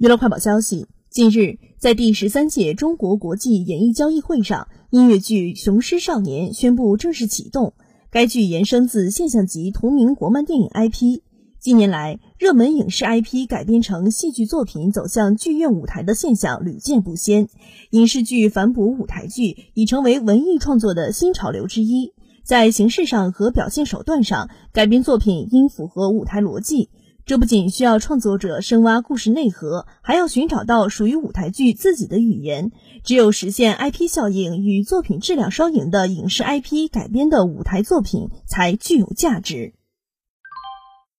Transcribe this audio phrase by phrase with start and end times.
[0.00, 7.74] 娱乐快报消息：近日，在第十三届中国国际演艺交易会上，音乐剧《雄狮少年》宣布正式启动。
[8.10, 11.20] 该剧延伸自现象级同名国漫电影 IP。
[11.58, 17.50] 近年来，热门影视 IP 改编成戏剧作品走向剧院舞台的现象屡见不鲜，
[17.90, 22.14] 影视剧反哺舞台剧已成为文艺创作的新潮流之一。
[22.42, 26.88] 在形式上和表现手段上，改编作品应符合舞台逻辑。
[27.26, 32.72] 这不仅需要创作者深挖故事内核，还要寻找到属于舞台剧自己的语言。
[33.04, 39.74] 只有实现 IP 效应与作品质量双赢的影视 IP 改编的舞台作品，才具有价值。